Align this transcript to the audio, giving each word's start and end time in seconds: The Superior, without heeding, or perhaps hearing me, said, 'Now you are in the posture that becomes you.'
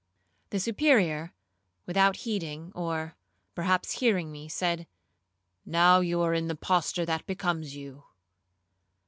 The 0.49 0.59
Superior, 0.59 1.31
without 1.85 2.15
heeding, 2.15 2.71
or 2.73 3.13
perhaps 3.53 3.91
hearing 3.99 4.31
me, 4.31 4.47
said, 4.49 4.87
'Now 5.63 5.99
you 5.99 6.21
are 6.21 6.33
in 6.33 6.47
the 6.47 6.55
posture 6.55 7.05
that 7.05 7.27
becomes 7.27 7.75
you.' 7.75 8.03